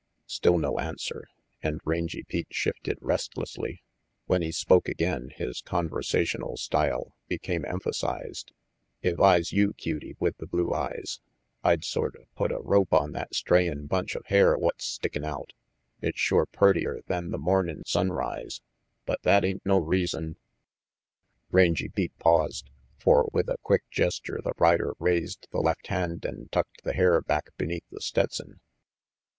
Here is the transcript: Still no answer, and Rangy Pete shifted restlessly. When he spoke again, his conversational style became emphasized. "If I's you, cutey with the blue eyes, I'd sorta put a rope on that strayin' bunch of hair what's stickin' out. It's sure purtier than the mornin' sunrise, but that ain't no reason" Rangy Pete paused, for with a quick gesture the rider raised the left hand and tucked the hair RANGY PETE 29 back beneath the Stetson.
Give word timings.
Still 0.25 0.57
no 0.57 0.79
answer, 0.79 1.27
and 1.61 1.79
Rangy 1.85 2.23
Pete 2.23 2.47
shifted 2.49 2.97
restlessly. 3.01 3.83
When 4.25 4.41
he 4.41 4.51
spoke 4.51 4.89
again, 4.89 5.29
his 5.35 5.61
conversational 5.61 6.57
style 6.57 7.13
became 7.27 7.63
emphasized. 7.65 8.51
"If 9.03 9.19
I's 9.19 9.51
you, 9.53 9.73
cutey 9.73 10.15
with 10.19 10.37
the 10.37 10.47
blue 10.47 10.73
eyes, 10.73 11.19
I'd 11.63 11.85
sorta 11.85 12.25
put 12.35 12.51
a 12.51 12.61
rope 12.61 12.91
on 12.95 13.11
that 13.11 13.35
strayin' 13.35 13.85
bunch 13.85 14.15
of 14.15 14.25
hair 14.25 14.57
what's 14.57 14.85
stickin' 14.87 15.23
out. 15.23 15.53
It's 16.01 16.19
sure 16.19 16.47
purtier 16.47 17.01
than 17.05 17.29
the 17.29 17.37
mornin' 17.37 17.83
sunrise, 17.85 18.59
but 19.05 19.21
that 19.21 19.45
ain't 19.45 19.63
no 19.67 19.77
reason" 19.77 20.35
Rangy 21.51 21.89
Pete 21.89 22.17
paused, 22.17 22.71
for 22.97 23.29
with 23.31 23.47
a 23.49 23.57
quick 23.61 23.83
gesture 23.91 24.39
the 24.43 24.53
rider 24.57 24.93
raised 24.97 25.47
the 25.51 25.59
left 25.61 25.85
hand 25.89 26.25
and 26.25 26.51
tucked 26.51 26.83
the 26.83 26.93
hair 26.93 27.11
RANGY 27.11 27.21
PETE 27.21 27.27
29 27.27 27.37
back 27.37 27.57
beneath 27.57 27.85
the 27.91 28.01
Stetson. 28.01 28.61